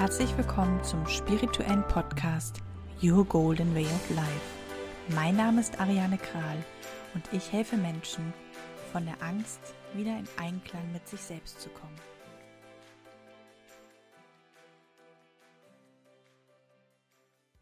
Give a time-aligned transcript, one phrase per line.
[0.00, 2.62] Herzlich willkommen zum spirituellen Podcast
[3.02, 5.14] Your Golden Way of Life.
[5.14, 6.56] Mein Name ist Ariane Kral
[7.12, 8.32] und ich helfe Menschen,
[8.92, 9.60] von der Angst
[9.92, 11.94] wieder in Einklang mit sich selbst zu kommen.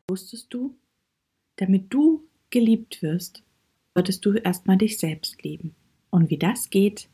[0.08, 0.76] Wusstest du,
[1.56, 3.42] damit du geliebt wirst,
[3.96, 5.74] solltest du erstmal dich selbst lieben.
[6.10, 7.08] Und wie das geht,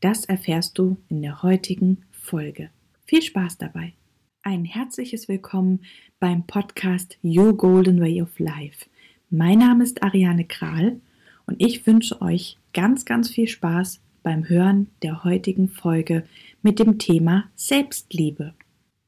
[0.00, 2.70] das erfährst du in der heutigen Folge.
[3.04, 3.94] Viel Spaß dabei!
[4.46, 5.80] Ein herzliches Willkommen
[6.20, 8.86] beim Podcast Your Golden Way of Life.
[9.28, 11.00] Mein Name ist Ariane Kral
[11.46, 16.22] und ich wünsche euch ganz, ganz viel Spaß beim Hören der heutigen Folge
[16.62, 18.54] mit dem Thema Selbstliebe.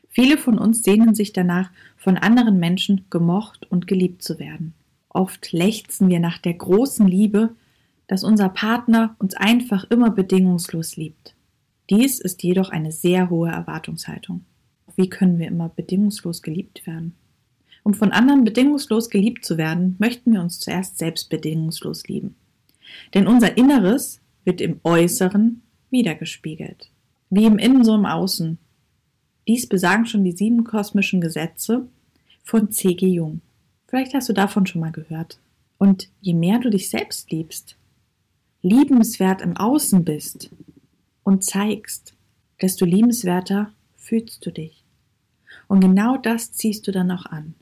[0.08, 4.74] Viele von uns sehnen sich danach, von anderen Menschen gemocht und geliebt zu werden.
[5.10, 7.56] Oft lechzen wir nach der großen Liebe,
[8.08, 11.36] dass unser Partner uns einfach immer bedingungslos liebt.
[11.92, 14.46] Dies ist jedoch eine sehr hohe Erwartungshaltung.
[14.96, 17.16] Wie können wir immer bedingungslos geliebt werden?
[17.84, 22.36] Um von anderen bedingungslos geliebt zu werden, möchten wir uns zuerst selbst bedingungslos lieben.
[23.14, 26.90] Denn unser Inneres wird im Äußeren wiedergespiegelt.
[27.30, 28.58] Wie im Innen so im Außen.
[29.50, 31.90] Dies besagen schon die sieben kosmischen Gesetze
[32.42, 33.06] von C.G.
[33.06, 33.42] Jung.
[33.88, 35.40] Vielleicht hast du davon schon mal gehört.
[35.78, 37.76] Und je mehr du dich selbst liebst,
[38.62, 40.52] liebenswert im Außen bist,
[41.24, 42.16] und zeigst,
[42.62, 44.84] desto liebenswerter fühlst du dich.
[45.68, 47.56] Und genau das ziehst du dann auch an.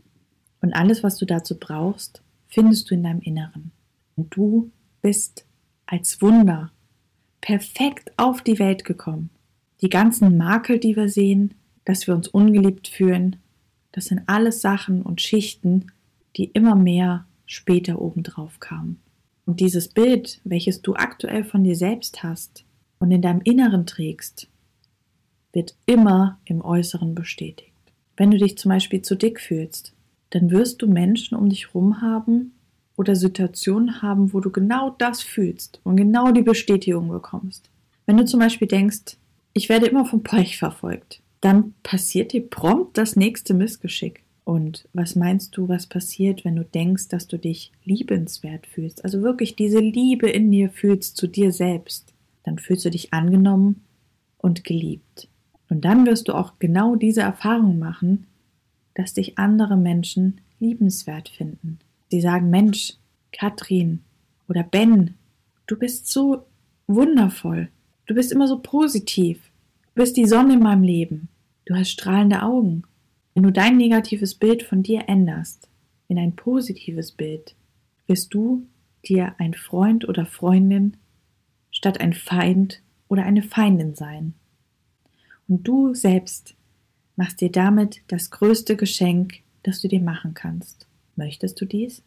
[0.61, 3.71] Und alles, was du dazu brauchst, findest du in deinem Inneren.
[4.15, 5.45] Und du bist
[5.85, 6.71] als Wunder
[7.41, 9.29] perfekt auf die Welt gekommen.
[9.81, 11.53] Die ganzen Makel, die wir sehen,
[11.85, 13.37] dass wir uns ungeliebt fühlen,
[13.91, 15.91] das sind alles Sachen und Schichten,
[16.35, 18.99] die immer mehr später obendrauf kamen.
[19.45, 22.65] Und dieses Bild, welches du aktuell von dir selbst hast,
[22.99, 24.47] und in deinem Inneren trägst,
[25.53, 27.73] wird immer im Äußeren bestätigt.
[28.15, 29.93] Wenn du dich zum Beispiel zu dick fühlst,
[30.29, 32.53] dann wirst du Menschen um dich herum haben
[32.97, 37.69] oder Situationen haben, wo du genau das fühlst und genau die Bestätigung bekommst.
[38.05, 39.17] Wenn du zum Beispiel denkst,
[39.53, 44.23] ich werde immer vom Pech verfolgt, dann passiert dir prompt das nächste Missgeschick.
[44.43, 49.03] Und was meinst du, was passiert, wenn du denkst, dass du dich liebenswert fühlst?
[49.05, 52.13] Also wirklich diese Liebe in dir fühlst zu dir selbst
[52.49, 53.83] dann fühlst du dich angenommen
[54.39, 55.27] und geliebt.
[55.69, 58.25] Und dann wirst du auch genau diese Erfahrung machen,
[58.95, 61.77] dass dich andere Menschen liebenswert finden.
[62.09, 62.95] Sie sagen, Mensch,
[63.31, 63.99] Katrin
[64.47, 65.13] oder Ben,
[65.67, 66.47] du bist so
[66.87, 67.69] wundervoll.
[68.07, 69.51] Du bist immer so positiv.
[69.93, 71.29] Du bist die Sonne in meinem Leben.
[71.65, 72.81] Du hast strahlende Augen.
[73.35, 75.69] Wenn du dein negatives Bild von dir änderst
[76.07, 77.53] in ein positives Bild,
[78.07, 78.65] wirst du
[79.05, 80.97] dir ein Freund oder Freundin
[81.79, 84.33] statt ein Feind oder eine Feindin sein.
[85.47, 86.55] Und du selbst
[87.15, 90.87] machst dir damit das größte Geschenk, das du dir machen kannst.
[91.15, 92.03] Möchtest du dies?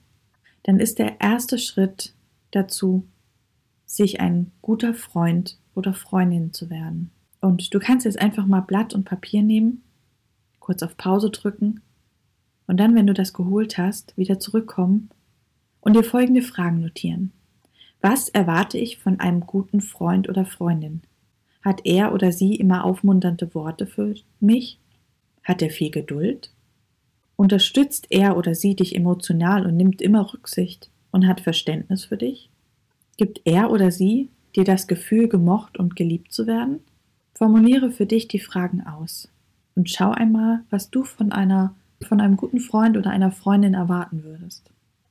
[0.64, 2.12] Dann ist der erste Schritt
[2.50, 3.06] dazu,
[3.86, 7.10] sich ein guter Freund oder Freundin zu werden.
[7.40, 9.82] Und du kannst jetzt einfach mal Blatt und Papier nehmen,
[10.60, 11.80] kurz auf Pause drücken
[12.66, 15.08] und dann, wenn du das geholt hast, wieder zurückkommen
[15.80, 17.32] und dir folgende Fragen notieren.
[18.02, 21.02] Was erwarte ich von einem guten Freund oder Freundin?
[21.64, 24.80] Hat er oder sie immer aufmunternde Worte für mich?
[25.44, 26.50] Hat er viel Geduld?
[27.36, 32.50] Unterstützt er oder sie dich emotional und nimmt immer Rücksicht und hat Verständnis für dich?
[33.16, 36.80] Gibt er oder sie dir das Gefühl, gemocht und geliebt zu werden?
[37.34, 39.28] Formuliere für dich die Fragen aus
[39.76, 44.24] und schau einmal, was du von einer von einem guten Freund oder einer Freundin erwarten
[44.24, 44.68] würdest.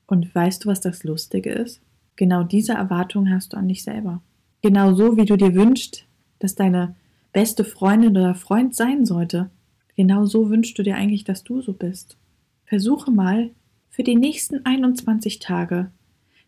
[0.08, 1.80] Und weißt du, was das Lustige ist?
[2.16, 4.22] Genau diese Erwartung hast du an dich selber.
[4.62, 6.06] Genau so, wie du dir wünschst,
[6.40, 6.96] dass deine
[7.34, 9.50] beste Freundin oder Freund sein sollte.
[9.96, 12.18] Genau so wünschst du dir eigentlich, dass du so bist.
[12.66, 13.52] Versuche mal,
[13.90, 15.92] für die nächsten 21 Tage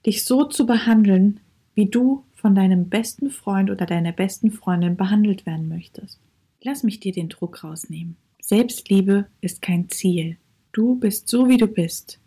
[0.06, 1.40] dich so zu behandeln,
[1.76, 6.20] wie du von deinem besten Freund oder deiner besten Freundin behandelt werden möchtest.
[6.62, 8.16] Lass mich dir den Druck rausnehmen.
[8.42, 10.38] Selbstliebe ist kein Ziel.
[10.72, 12.20] Du bist so, wie du bist.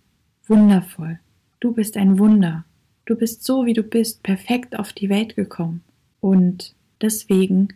[0.47, 1.21] Wundervoll.
[1.61, 2.65] Du bist ein Wunder.
[3.07, 5.83] Du bist so, wie du bist, perfekt auf die Welt gekommen.
[6.21, 7.69] Und deswegen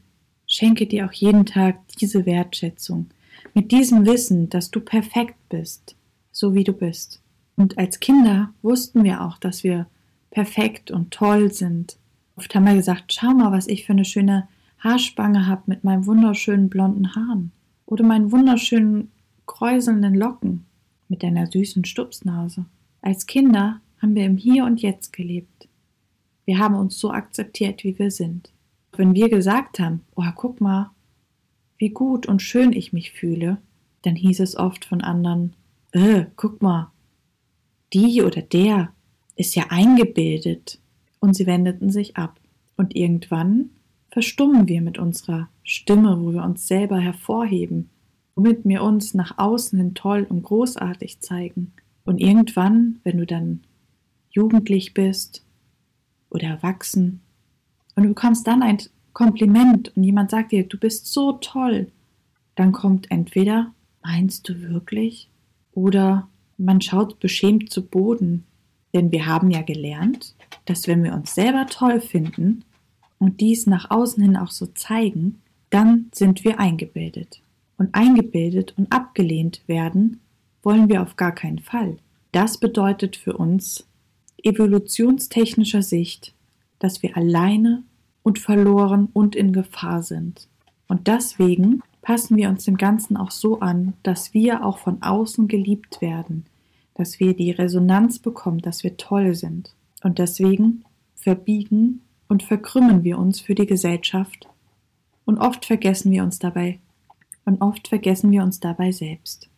[0.47, 3.06] schenke dir auch jeden Tag diese Wertschätzung.
[3.55, 5.97] mit diesem Wissen, dass du perfekt bist,
[6.31, 7.23] so wie du bist.
[7.56, 9.87] Und als Kinder wussten wir auch, dass wir
[10.31, 11.97] perfekt und toll sind.
[12.37, 14.47] Oft haben wir gesagt, schau mal, was ich für eine schöne
[14.81, 17.53] Haarspange habe mit meinen wunderschönen blonden Haaren
[17.87, 19.11] oder meinen wunderschönen
[19.47, 20.67] kräuselnden Locken
[21.09, 22.67] mit deiner süßen Stupsnase.
[23.00, 25.69] Als Kinder haben wir im Hier und Jetzt gelebt.
[26.44, 28.50] Wir haben uns so akzeptiert, wie wir sind.
[28.97, 30.91] Wenn wir gesagt haben, oh, guck mal,
[31.79, 33.58] wie gut und schön ich mich fühle,
[34.02, 35.55] dann hieß es oft von anderen,
[35.93, 36.91] äh, guck mal,
[37.93, 38.93] die oder der
[39.37, 40.79] ist ja eingebildet.
[41.19, 42.41] Und sie wendeten sich ab.
[42.76, 43.70] Und irgendwann
[44.11, 47.91] verstummen wir mit unserer Stimme, wo wir uns selber hervorheben,
[48.35, 51.73] womit wir uns nach außen hin toll und großartig zeigen.
[52.05, 53.61] Und irgendwann, wenn du dann
[54.31, 55.44] jugendlich bist
[56.31, 57.21] oder erwachsen
[57.94, 58.79] und du bekommst dann ein
[59.12, 61.88] Kompliment und jemand sagt dir, du bist so toll,
[62.55, 63.73] dann kommt entweder,
[64.03, 65.29] meinst du wirklich?
[65.73, 68.44] Oder man schaut beschämt zu Boden.
[68.93, 70.35] Denn wir haben ja gelernt,
[70.65, 72.65] dass wenn wir uns selber toll finden
[73.19, 75.41] und dies nach außen hin auch so zeigen,
[75.71, 77.41] dann sind wir eingebildet.
[77.77, 80.21] Und eingebildet und abgelehnt werden
[80.62, 81.99] wollen wir auf gar keinen Fall.
[82.32, 83.87] Das bedeutet für uns
[84.44, 86.34] evolutionstechnischer Sicht,
[86.78, 87.84] dass wir alleine
[88.22, 90.48] und verloren und in Gefahr sind.
[90.88, 95.48] Und deswegen passen wir uns dem Ganzen auch so an, dass wir auch von außen
[95.48, 96.46] geliebt werden,
[96.94, 99.75] dass wir die Resonanz bekommen, dass wir toll sind.
[100.02, 100.84] Und deswegen
[101.14, 104.48] verbiegen und verkrümmen wir uns für die Gesellschaft.
[105.25, 106.81] Und oft vergessen wir uns dabei.
[107.44, 109.48] Und oft vergessen wir uns dabei selbst.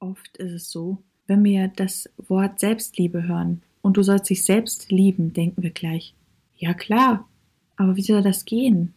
[0.00, 4.90] Oft ist es so, wenn wir das Wort Selbstliebe hören und du sollst dich selbst
[4.90, 6.14] lieben, denken wir gleich.
[6.56, 7.28] Ja klar,
[7.76, 8.94] aber wie soll das gehen?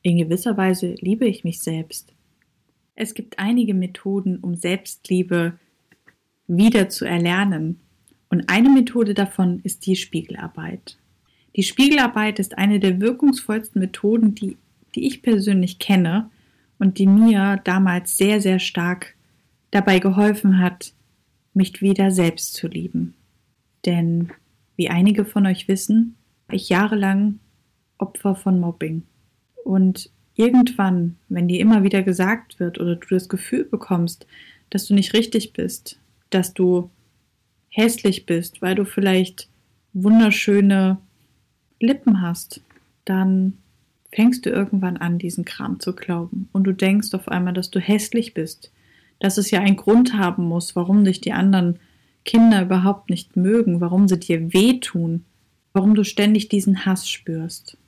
[0.00, 2.14] In gewisser Weise liebe ich mich selbst.
[2.94, 5.58] Es gibt einige Methoden, um Selbstliebe
[6.46, 7.78] wieder zu erlernen.
[8.30, 10.96] Und eine Methode davon ist die Spiegelarbeit.
[11.54, 14.56] Die Spiegelarbeit ist eine der wirkungsvollsten Methoden, die,
[14.94, 16.30] die ich persönlich kenne
[16.78, 19.14] und die mir damals sehr, sehr stark
[19.72, 20.94] dabei geholfen hat,
[21.52, 23.12] mich wieder selbst zu lieben.
[23.84, 24.30] Denn,
[24.76, 26.16] wie einige von euch wissen,
[26.50, 27.38] ich jahrelang
[27.98, 29.02] Opfer von Mobbing.
[29.64, 34.26] Und irgendwann, wenn dir immer wieder gesagt wird oder du das Gefühl bekommst,
[34.70, 35.98] dass du nicht richtig bist,
[36.30, 36.90] dass du
[37.68, 39.48] hässlich bist, weil du vielleicht
[39.92, 40.98] wunderschöne
[41.80, 42.60] Lippen hast,
[43.04, 43.58] dann
[44.12, 46.48] fängst du irgendwann an, diesen Kram zu glauben.
[46.52, 48.72] Und du denkst auf einmal, dass du hässlich bist.
[49.18, 51.78] Dass es ja einen Grund haben muss, warum dich die anderen
[52.26, 55.24] Kinder überhaupt nicht mögen, warum sie dir wehtun,
[55.72, 57.78] warum du ständig diesen Hass spürst.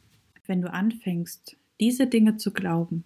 [0.46, 3.04] Wenn du anfängst, diese Dinge zu glauben,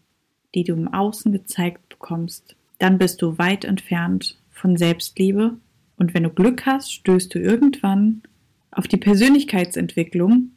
[0.55, 5.57] die du im Außen gezeigt bekommst, dann bist du weit entfernt von Selbstliebe
[5.97, 8.23] und wenn du Glück hast, stößt du irgendwann
[8.71, 10.51] auf die Persönlichkeitsentwicklung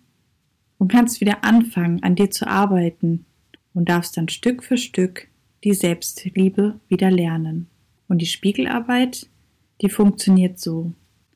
[0.77, 3.25] und kannst wieder anfangen, an dir zu arbeiten
[3.73, 5.27] und darfst dann Stück für Stück
[5.63, 7.67] die Selbstliebe wieder lernen.
[8.07, 9.27] Und die Spiegelarbeit,
[9.81, 10.93] die funktioniert so.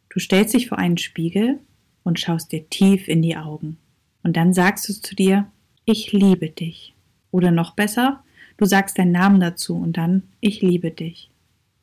[0.09, 1.59] Du stellst dich vor einen Spiegel
[2.03, 3.77] und schaust dir tief in die Augen.
[4.24, 5.47] Und dann sagst du zu dir,
[5.86, 6.94] ich liebe dich.
[7.31, 8.24] Oder noch besser,
[8.57, 11.30] du sagst deinen Namen dazu und dann, ich liebe dich.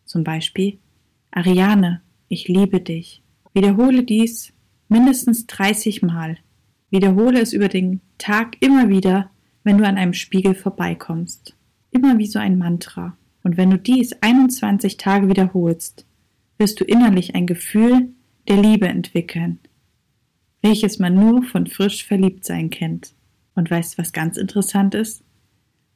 [0.04, 0.78] Zum Beispiel,
[1.30, 3.22] Ariane, ich liebe dich.
[3.52, 4.52] Wiederhole dies
[4.88, 6.38] mindestens 30 Mal.
[6.90, 9.30] Wiederhole es über den Tag immer wieder,
[9.64, 11.56] wenn du an einem Spiegel vorbeikommst.
[11.90, 13.16] Immer wie so ein Mantra.
[13.42, 16.06] Und wenn du dies 21 Tage wiederholst,
[16.58, 18.10] wirst du innerlich ein Gefühl
[18.48, 19.58] der Liebe entwickeln,
[20.62, 23.14] welches man nur von frisch verliebt sein kennt.
[23.54, 25.22] Und weißt, was ganz interessant ist?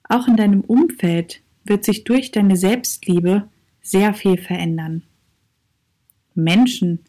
[0.09, 3.49] Auch in deinem Umfeld wird sich durch deine Selbstliebe
[3.83, 5.03] sehr viel verändern.
[6.35, 7.01] Menschen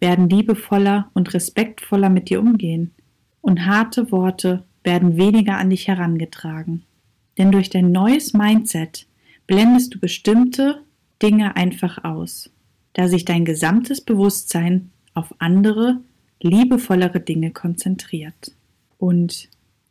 [0.00, 2.92] werden liebevoller und respektvoller mit dir umgehen
[3.40, 6.84] und harte Worte werden weniger an dich herangetragen.
[7.36, 9.06] Denn durch dein neues Mindset
[9.46, 10.82] blendest du bestimmte
[11.22, 12.50] Dinge einfach aus,
[12.98, 16.00] da sich dein gesamtes Bewusstsein auf andere
[16.42, 18.50] liebevollere Dinge konzentriert.
[18.98, 19.48] Und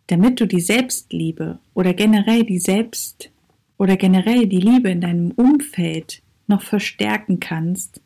[0.08, 3.32] damit du die Selbstliebe oder generell die Selbst
[3.78, 8.02] oder generell die Liebe in deinem Umfeld noch verstärken kannst,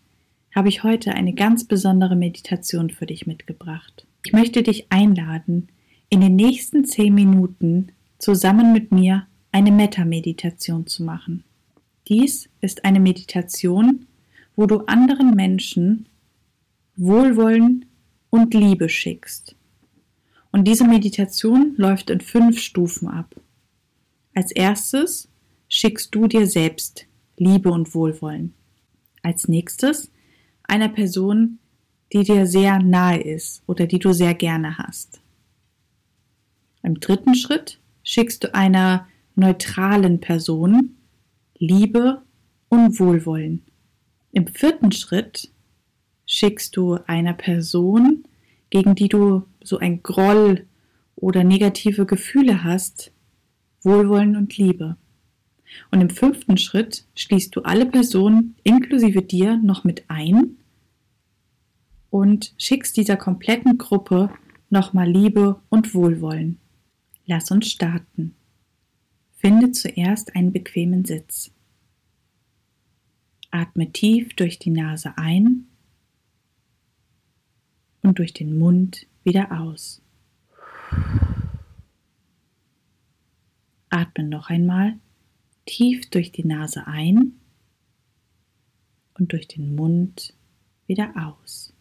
[0.53, 4.05] habe ich heute eine ganz besondere Meditation für dich mitgebracht.
[4.23, 5.69] Ich möchte dich einladen,
[6.09, 7.87] in den nächsten zehn Minuten
[8.19, 11.43] zusammen mit mir eine Metta-Meditation zu machen.
[12.07, 14.05] Dies ist eine Meditation,
[14.55, 16.07] wo du anderen Menschen
[16.95, 17.85] Wohlwollen
[18.29, 19.55] und Liebe schickst.
[20.51, 23.35] Und diese Meditation läuft in fünf Stufen ab.
[24.35, 25.29] Als erstes
[25.67, 27.05] schickst du dir selbst
[27.37, 28.53] Liebe und Wohlwollen.
[29.23, 30.11] Als nächstes
[30.63, 31.59] einer Person,
[32.11, 35.21] die dir sehr nahe ist oder die du sehr gerne hast.
[36.83, 40.97] Im dritten Schritt schickst du einer neutralen Person
[41.57, 42.21] Liebe
[42.69, 43.63] und Wohlwollen.
[44.31, 45.51] Im vierten Schritt
[46.25, 48.23] schickst du einer Person,
[48.69, 50.65] gegen die du so ein Groll
[51.15, 53.11] oder negative Gefühle hast,
[53.81, 54.95] Wohlwollen und Liebe.
[55.91, 60.57] Und im fünften Schritt schließt du alle Personen inklusive dir noch mit ein
[62.09, 64.29] und schickst dieser kompletten Gruppe
[64.69, 66.59] nochmal Liebe und Wohlwollen.
[67.25, 68.35] Lass uns starten.
[69.37, 71.51] Finde zuerst einen bequemen Sitz.
[73.51, 75.67] Atme tief durch die Nase ein
[78.01, 80.01] und durch den Mund wieder aus.
[83.89, 84.97] Atme noch einmal
[85.65, 87.39] tief durch die Nase ein
[89.15, 90.33] und durch den Mund
[90.87, 91.73] wieder aus.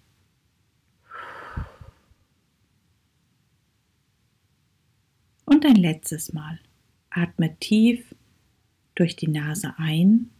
[5.44, 6.58] Und ein letztes Mal.
[7.10, 8.14] Atme tief
[8.94, 10.30] durch die Nase ein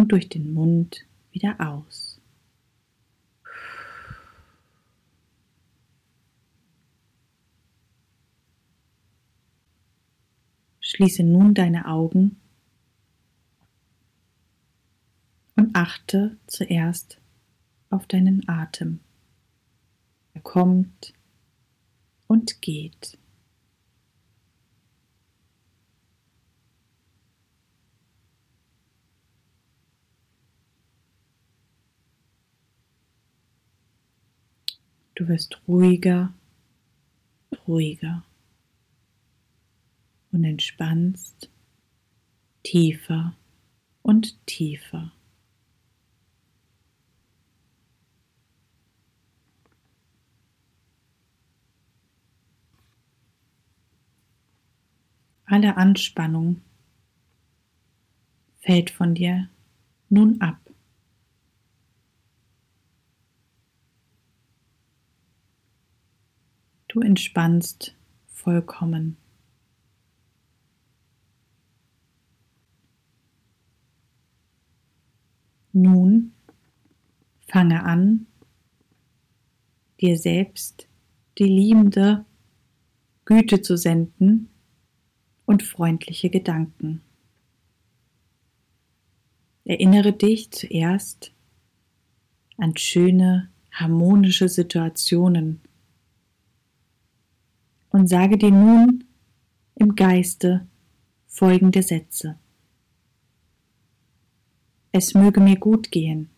[0.00, 2.18] und durch den Mund wieder aus.
[10.80, 12.40] Schließe nun deine Augen
[15.54, 17.20] und achte zuerst
[17.90, 19.00] auf deinen Atem.
[20.32, 21.12] Er kommt
[22.26, 23.18] und geht.
[35.20, 36.32] Du wirst ruhiger,
[37.68, 38.24] ruhiger
[40.32, 41.50] und entspannst
[42.62, 43.36] tiefer
[44.00, 45.12] und tiefer.
[55.44, 56.62] Alle Anspannung
[58.60, 59.50] fällt von dir
[60.08, 60.69] nun ab.
[67.02, 69.16] Entspannst vollkommen.
[75.72, 76.32] Nun
[77.46, 78.26] fange an,
[80.00, 80.88] dir selbst
[81.38, 82.24] die liebende
[83.24, 84.48] Güte zu senden
[85.46, 87.02] und freundliche Gedanken.
[89.64, 91.32] Erinnere dich zuerst
[92.56, 95.60] an schöne, harmonische Situationen
[97.90, 99.04] und sage dir nun
[99.74, 100.66] im Geiste
[101.26, 102.38] folgende Sätze.
[104.92, 106.30] Es möge mir gut gehen.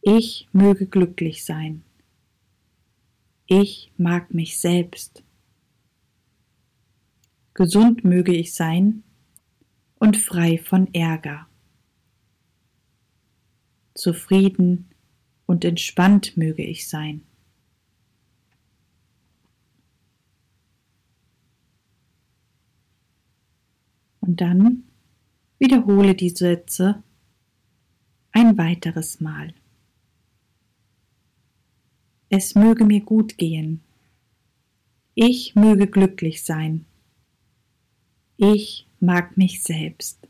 [0.00, 1.82] Ich möge glücklich sein.
[3.46, 5.22] Ich mag mich selbst.
[7.54, 9.02] Gesund möge ich sein
[9.98, 11.46] und frei von Ärger.
[13.94, 14.88] Zufrieden
[15.46, 17.22] und entspannt möge ich sein.
[24.22, 24.84] Und dann
[25.62, 27.04] Wiederhole die Sätze
[28.32, 29.54] ein weiteres Mal.
[32.28, 33.80] Es möge mir gut gehen.
[35.14, 36.84] Ich möge glücklich sein.
[38.38, 40.26] Ich mag mich selbst.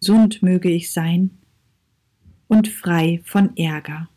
[0.00, 1.36] Gesund möge ich sein
[2.48, 4.08] und frei von Ärger.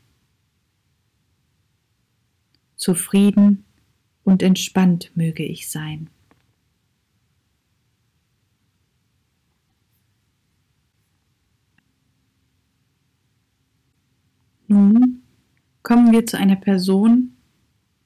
[2.77, 3.65] Zufrieden
[4.23, 6.09] und entspannt möge ich sein.
[14.67, 15.23] Nun
[15.87, 17.37] kommen wir zu einer Person,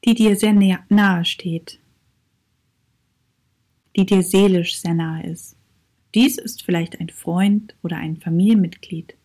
[0.05, 1.79] die dir sehr nahe steht,
[3.95, 5.55] die dir seelisch sehr nahe ist.
[6.13, 9.15] Dies ist vielleicht ein Freund oder ein Familienmitglied.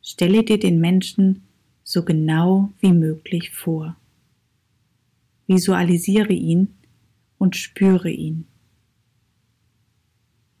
[0.00, 1.42] Stelle dir den Menschen
[1.84, 3.94] so genau wie möglich vor.
[5.46, 6.68] Visualisiere ihn
[7.36, 8.46] und spüre ihn.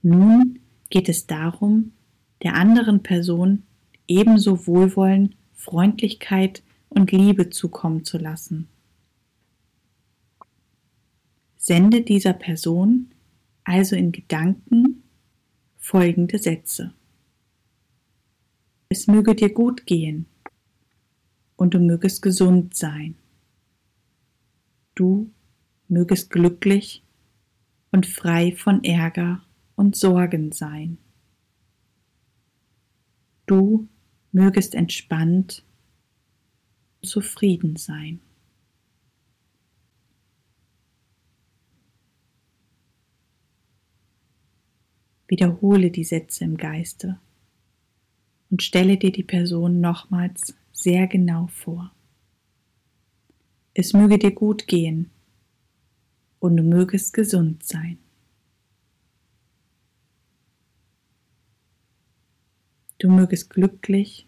[0.02, 0.58] Nun
[0.90, 1.92] geht es darum,
[2.42, 3.62] der anderen Person
[4.06, 6.62] ebenso Wohlwollen Freundlichkeit
[7.00, 8.68] und Liebe zukommen zu lassen.
[11.56, 13.14] Sende dieser Person
[13.64, 15.02] also in Gedanken
[15.78, 16.92] folgende Sätze.
[18.90, 20.26] Es möge dir gut gehen
[21.56, 23.14] und du mögest gesund sein.
[24.94, 25.30] Du
[25.88, 27.02] mögest glücklich
[27.92, 29.42] und frei von Ärger
[29.74, 30.98] und Sorgen sein.
[33.46, 33.88] Du
[34.32, 35.64] mögest entspannt
[37.02, 38.20] zufrieden sein.
[45.28, 47.20] Wiederhole die Sätze im Geiste
[48.50, 51.92] und stelle dir die Person nochmals sehr genau vor.
[53.74, 55.10] Es möge dir gut gehen
[56.40, 57.98] und du mögest gesund sein.
[62.98, 64.26] Du mögest glücklich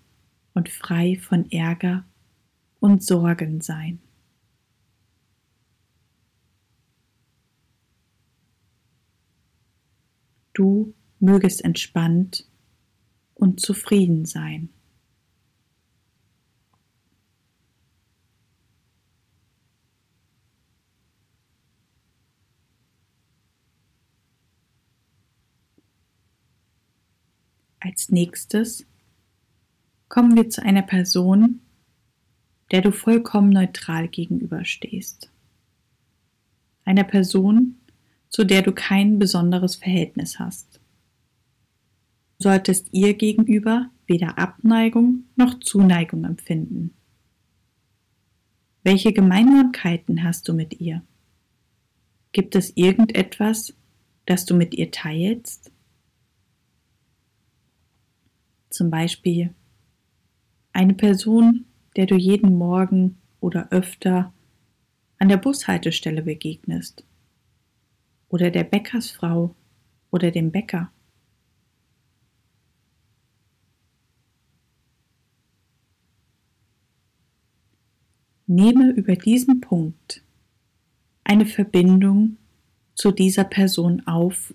[0.54, 2.04] und frei von Ärger
[2.82, 4.00] und Sorgen sein.
[10.52, 12.50] Du mögest entspannt
[13.34, 14.68] und zufrieden sein.
[27.78, 28.84] Als nächstes
[30.08, 31.60] kommen wir zu einer Person,
[32.72, 35.30] der du vollkommen neutral gegenüberstehst.
[36.84, 37.76] Einer Person,
[38.30, 40.80] zu der du kein besonderes Verhältnis hast.
[42.38, 46.94] Du solltest ihr gegenüber weder Abneigung noch Zuneigung empfinden.
[48.82, 51.02] Welche Gemeinsamkeiten hast du mit ihr?
[52.32, 53.74] Gibt es irgendetwas,
[54.24, 55.70] das du mit ihr teilst?
[58.70, 59.54] Zum Beispiel
[60.72, 64.32] eine Person, der du jeden Morgen oder öfter
[65.18, 67.04] an der Bushaltestelle begegnest
[68.28, 69.54] oder der Bäckersfrau
[70.10, 70.90] oder dem Bäcker.
[78.46, 80.22] Nehme über diesen Punkt
[81.24, 82.36] eine Verbindung
[82.94, 84.54] zu dieser Person auf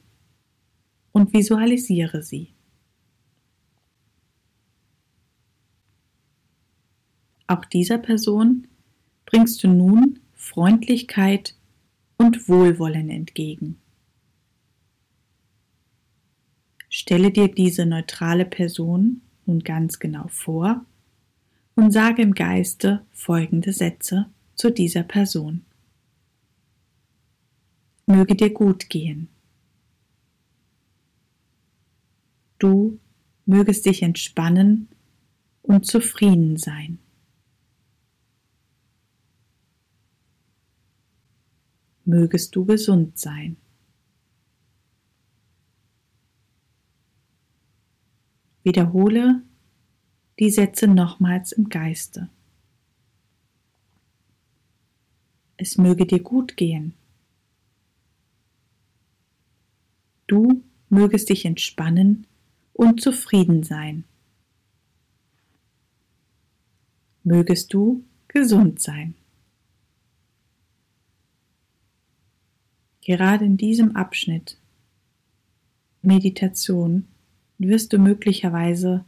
[1.12, 2.57] und visualisiere sie.
[7.48, 8.68] Auch dieser Person
[9.26, 11.56] bringst du nun Freundlichkeit
[12.18, 13.80] und Wohlwollen entgegen.
[16.90, 20.86] Stelle dir diese neutrale Person nun ganz genau vor
[21.76, 25.64] und sage im Geiste folgende Sätze zu dieser Person.
[28.08, 29.28] Möge dir gut gehen.
[32.58, 33.00] Du
[33.46, 34.90] mögest dich entspannen
[35.62, 37.00] und zufrieden sein.
[42.08, 43.58] Mögest du gesund sein.
[48.64, 49.44] Wiederhole
[50.40, 52.30] die Sätze nochmals im Geiste.
[55.58, 56.94] Es möge dir gut gehen.
[60.28, 62.28] Du mögest dich entspannen
[62.74, 64.04] und zufrieden sein.
[67.24, 69.16] Mögest du gesund sein.
[73.08, 74.58] Gerade in diesem Abschnitt
[76.02, 77.08] Meditation
[77.58, 79.06] wirst du möglicherweise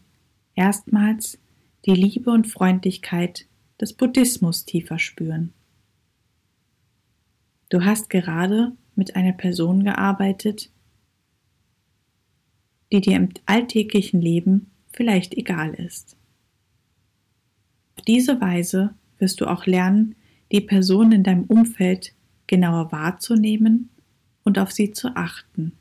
[0.56, 1.38] erstmals
[1.86, 3.46] die Liebe und Freundlichkeit
[3.80, 5.52] des Buddhismus tiefer spüren.
[7.68, 10.72] Du hast gerade mit einer Person gearbeitet,
[12.94, 16.16] die dir im alltäglichen Leben vielleicht egal ist.
[17.98, 20.16] Auf diese Weise wirst du auch lernen,
[20.54, 22.14] die Person in deinem Umfeld
[22.50, 23.92] genauer wahrzunehmen
[24.44, 25.74] und auf sie zu achten.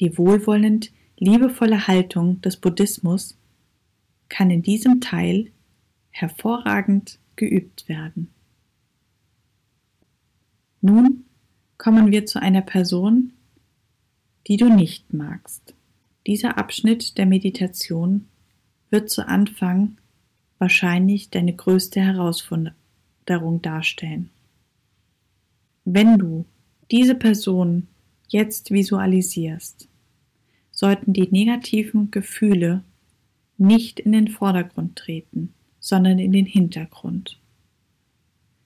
[0.00, 3.36] Die wohlwollend liebevolle Haltung des Buddhismus
[4.30, 5.52] kann in diesem Teil
[6.08, 8.30] hervorragend geübt werden.
[10.80, 11.26] Nun
[11.76, 13.34] kommen wir zu einer Person,
[14.46, 15.74] die du nicht magst.
[16.26, 18.28] Dieser Abschnitt der Meditation
[18.88, 19.98] wird zu Anfang
[20.58, 22.72] wahrscheinlich deine größte Herausforderung
[23.26, 24.30] Darum darstellen.
[25.84, 26.46] Wenn du
[26.90, 27.86] diese Person
[28.28, 29.88] jetzt visualisierst,
[30.70, 32.82] sollten die negativen Gefühle
[33.58, 37.38] nicht in den Vordergrund treten, sondern in den Hintergrund.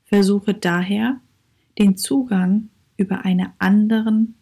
[0.04, 1.20] Versuche daher,
[1.78, 4.34] den Zugang über einen anderen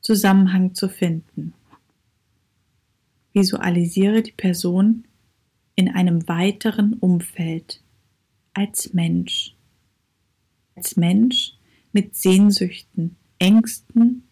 [0.00, 1.54] Zusammenhang zu finden.
[3.32, 5.04] Visualisiere die Person
[5.74, 7.80] in einem weiteren Umfeld,
[8.54, 9.54] als Mensch.
[10.74, 11.54] Als Mensch
[11.92, 14.28] mit Sehnsüchten, Ängsten,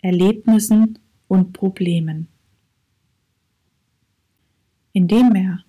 [0.00, 2.28] Erlebnissen und Problemen.
[4.92, 5.64] Indem er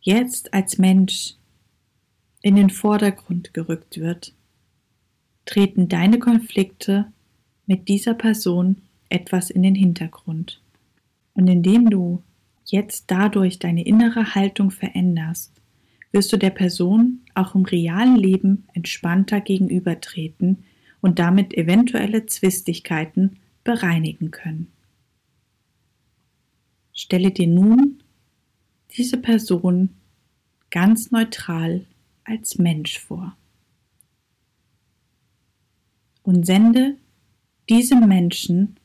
[0.00, 1.34] jetzt als Mensch
[2.42, 4.34] in den Vordergrund gerückt wird,
[5.44, 7.12] treten deine Konflikte
[7.66, 10.60] mit dieser Person etwas in den Hintergrund.
[11.34, 12.22] Und indem du
[12.64, 15.59] jetzt dadurch deine innere Haltung veränderst,
[16.12, 20.64] wirst du der Person auch im realen Leben entspannter gegenübertreten
[21.00, 24.72] und damit eventuelle Zwistigkeiten bereinigen können.
[26.92, 28.02] Stelle dir nun
[28.96, 29.90] diese Person
[30.70, 31.86] ganz neutral
[32.24, 33.36] als Mensch vor
[36.22, 36.96] und sende
[37.68, 38.76] diesem Menschen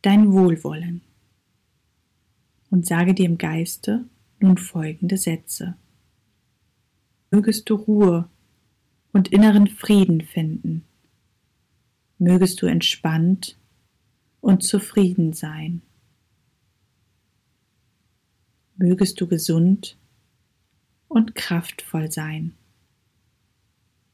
[0.00, 1.02] dein Wohlwollen
[2.70, 4.04] und sage dir im Geiste
[4.42, 5.76] nun folgende Sätze.
[7.30, 8.28] Mögest du Ruhe
[9.12, 10.84] und inneren Frieden finden.
[12.18, 13.58] Mögest du entspannt
[14.40, 15.82] und zufrieden sein.
[18.76, 19.96] Mögest du gesund
[21.08, 22.54] und kraftvoll sein.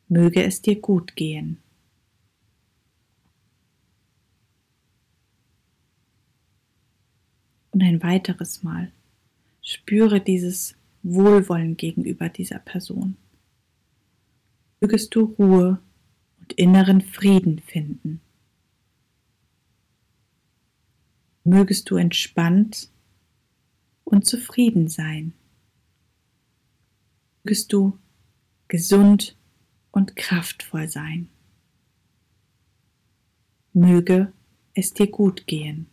[0.08, 1.58] Möge es dir gut gehen.
[7.70, 8.92] Und ein weiteres Mal
[9.68, 13.18] spüre dieses Wohlwollen gegenüber dieser Person.
[14.80, 15.78] Mögest du Ruhe
[16.40, 18.22] und inneren Frieden finden.
[21.44, 22.90] Mögest du entspannt
[24.04, 25.34] und zufrieden sein.
[27.44, 27.98] Mögest du
[28.68, 29.36] gesund
[29.90, 31.28] und kraftvoll sein.
[33.74, 34.32] Möge
[34.72, 35.88] es dir gut gehen.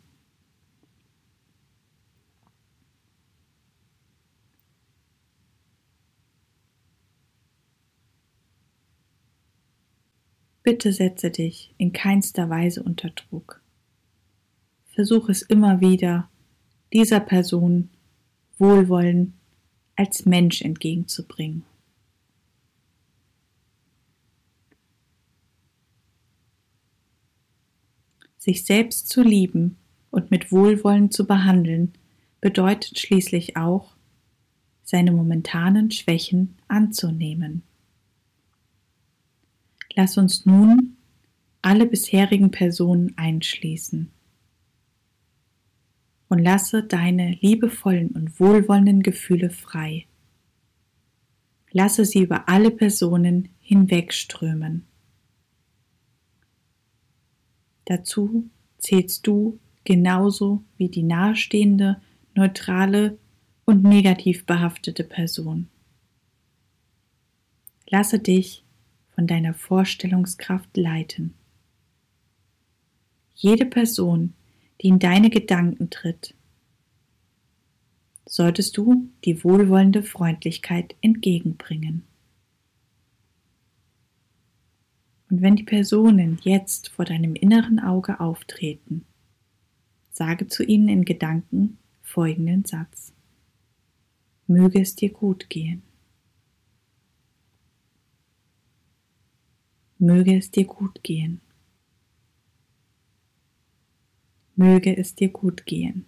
[10.66, 13.62] Bitte setze dich in keinster Weise unter Druck.
[14.88, 16.28] Versuch es immer wieder,
[16.92, 17.92] dieser Person
[18.58, 19.36] Wohlwollen
[19.96, 21.64] als Mensch entgegenzubringen.
[28.40, 29.78] Sich selbst zu lieben
[30.10, 31.94] und mit Wohlwollen zu behandeln,
[32.42, 33.96] bedeutet schließlich auch,
[34.84, 37.62] seine momentanen Schwächen anzunehmen.
[39.96, 40.98] Lass uns nun
[41.62, 44.12] alle bisherigen Personen einschließen
[46.28, 50.06] und lasse deine liebevollen und wohlwollenden Gefühle frei.
[51.72, 54.86] Lasse sie über alle Personen hinwegströmen.
[57.86, 62.02] Dazu zählst du genauso wie die nahestehende,
[62.34, 63.18] neutrale
[63.66, 65.70] und negativ behaftete Person.
[67.88, 68.65] Lasse dich
[69.16, 71.34] von deiner Vorstellungskraft leiten.
[73.34, 74.34] Jede Person,
[74.82, 76.36] die in deine Gedanken tritt,
[78.28, 82.04] solltest du die wohlwollende Freundlichkeit entgegenbringen.
[85.30, 89.06] Und wenn die Personen jetzt vor deinem inneren Auge auftreten,
[90.12, 93.14] sage zu ihnen in Gedanken folgenden Satz.
[94.48, 95.82] Möge es dir gut gehen.
[99.98, 101.42] Möge es dir gut gehen.
[104.56, 106.06] Möge es dir gut gehen.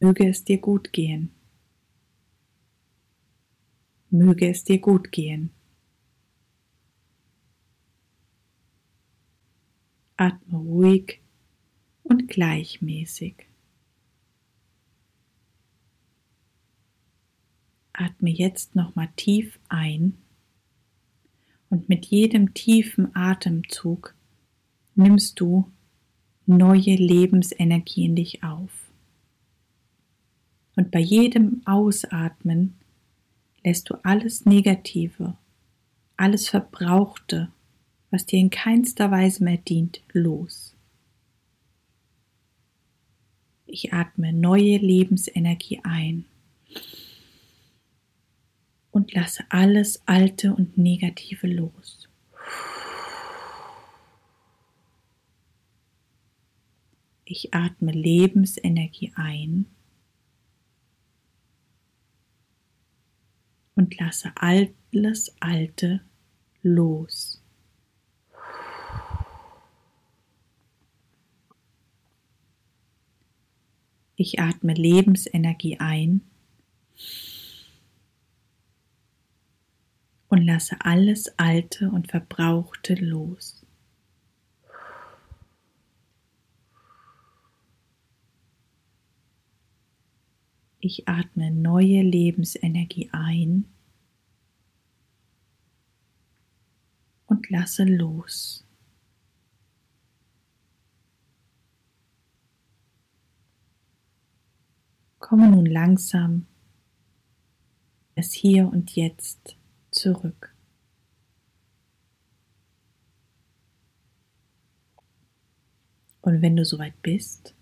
[0.00, 1.32] Möge es dir gut gehen.
[4.10, 5.50] Möge es dir gut gehen.
[10.16, 11.20] Atme ruhig
[12.02, 13.46] und gleichmäßig.
[17.92, 20.21] Atme jetzt nochmal tief ein
[21.72, 24.14] und mit jedem tiefen Atemzug
[24.94, 25.72] nimmst du
[26.44, 28.70] neue Lebensenergie in dich auf.
[30.76, 32.74] Und bei jedem Ausatmen
[33.64, 35.34] lässt du alles Negative,
[36.18, 37.50] alles Verbrauchte,
[38.10, 40.74] was dir in keinster Weise mehr dient, los.
[43.64, 46.26] Ich atme neue Lebensenergie ein
[48.92, 52.08] und lasse alles Alte und Negative los.
[57.24, 59.66] Ich atme Lebensenergie ein
[63.74, 66.02] und lasse alles Alte
[66.62, 67.42] los.
[74.16, 76.20] Ich atme Lebensenergie ein
[80.32, 83.66] und lasse alles Alte und Verbrauchte los.
[90.80, 93.66] Ich atme neue Lebensenergie ein
[97.52, 98.64] lasse los.
[105.18, 106.46] Komme nun langsam
[108.14, 109.56] es hier und jetzt
[109.92, 110.54] zurück.
[116.22, 117.54] Und wenn du soweit bist,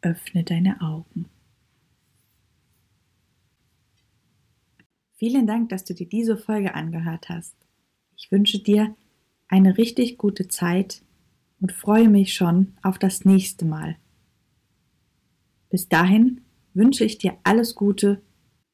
[0.00, 1.28] öffne deine Augen.
[5.16, 7.56] Vielen Dank, dass du dir diese Folge angehört hast.
[8.16, 8.94] Ich wünsche dir
[9.48, 11.02] eine richtig gute Zeit
[11.60, 13.96] und freue mich schon auf das nächste Mal.
[15.70, 18.22] Bis dahin wünsche ich dir alles Gute.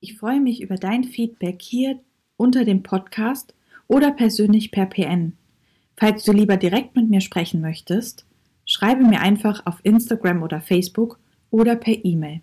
[0.00, 2.00] Ich freue mich über dein Feedback hier
[2.36, 3.54] unter dem Podcast
[3.86, 5.34] oder persönlich per PN.
[5.96, 8.26] Falls du lieber direkt mit mir sprechen möchtest,
[8.66, 11.18] schreibe mir einfach auf Instagram oder Facebook
[11.50, 12.40] oder per E-Mail.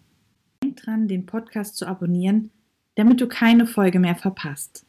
[0.63, 2.51] Denk dran, den Podcast zu abonnieren,
[2.95, 4.85] damit du keine Folge mehr verpasst.